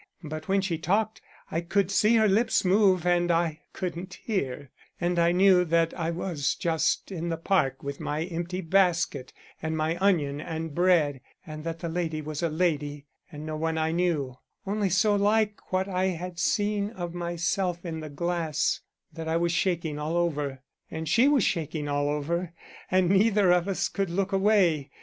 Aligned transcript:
But 0.23 0.47
when 0.47 0.61
she 0.61 0.79
talked, 0.79 1.21
I 1.51 1.61
could 1.61 1.91
see 1.91 2.15
her 2.15 2.27
lips 2.27 2.65
move 2.65 3.05
and 3.05 3.29
I 3.29 3.59
couldn't 3.71 4.15
hear; 4.23 4.71
and 4.99 5.19
I 5.19 5.31
knew 5.31 5.63
that 5.63 5.93
I 5.93 6.09
was 6.09 6.55
just 6.55 7.11
in 7.11 7.29
the 7.29 7.37
park 7.37 7.83
with 7.83 7.99
my 7.99 8.23
empty 8.23 8.61
basket 8.61 9.31
and 9.61 9.77
my 9.77 9.97
onion 9.99 10.41
and 10.41 10.73
bread, 10.73 11.21
and 11.45 11.63
that 11.65 11.81
the 11.81 11.87
lady 11.87 12.19
was 12.19 12.41
a 12.41 12.49
lady 12.49 13.05
and 13.31 13.45
no 13.45 13.55
one 13.55 13.77
I 13.77 13.91
knew, 13.91 14.39
only 14.65 14.89
so 14.89 15.15
like 15.15 15.71
what 15.71 15.87
I 15.87 16.05
had 16.05 16.39
seen 16.39 16.89
of 16.89 17.13
myself 17.13 17.85
in 17.85 17.99
the 17.99 18.09
glass 18.09 18.79
that 19.13 19.27
I 19.27 19.37
was 19.37 19.51
shaking 19.51 19.99
all 19.99 20.17
over, 20.17 20.63
and 20.89 21.07
she 21.07 21.27
was 21.27 21.43
shaking 21.43 21.87
all 21.87 22.09
over, 22.09 22.53
and 22.89 23.07
neither 23.07 23.51
of 23.51 23.67
us 23.67 23.87
could 23.87 24.09
look 24.09 24.31
away. 24.31 24.89